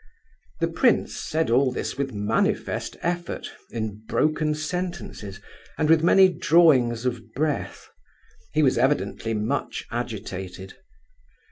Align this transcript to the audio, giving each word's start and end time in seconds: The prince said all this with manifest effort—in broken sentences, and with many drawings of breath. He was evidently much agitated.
The 0.61 0.67
prince 0.67 1.15
said 1.15 1.51
all 1.51 1.71
this 1.71 1.95
with 1.95 2.11
manifest 2.11 2.97
effort—in 3.03 4.03
broken 4.07 4.55
sentences, 4.55 5.39
and 5.77 5.89
with 5.91 6.01
many 6.03 6.27
drawings 6.27 7.05
of 7.05 7.31
breath. 7.35 7.87
He 8.51 8.63
was 8.63 8.79
evidently 8.79 9.35
much 9.35 9.85
agitated. 9.91 10.73